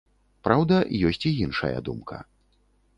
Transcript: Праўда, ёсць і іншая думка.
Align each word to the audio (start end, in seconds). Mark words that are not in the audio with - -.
Праўда, 0.47 0.79
ёсць 1.11 1.21
і 1.33 1.35
іншая 1.45 1.73
думка. 1.91 2.17